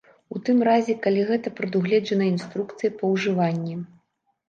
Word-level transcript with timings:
У 0.35 0.39
тым 0.45 0.63
разе, 0.67 0.95
калі 1.03 1.27
гэта 1.33 1.53
прадугледжана 1.61 2.29
інструкцыяй 2.33 2.91
па 2.99 3.15
ўжыванні. 3.15 3.83